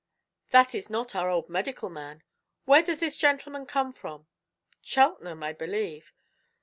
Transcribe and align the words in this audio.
"That 0.49 0.73
is 0.73 0.89
not 0.89 1.13
our 1.15 1.29
old 1.29 1.47
medical 1.47 1.87
man. 1.87 2.23
Where 2.65 2.81
does 2.81 3.01
this 3.01 3.15
gentleman 3.17 3.67
come 3.67 3.93
from?" 3.93 4.25
"Cheltenham, 4.81 5.43
I 5.43 5.53
believe." 5.53 6.11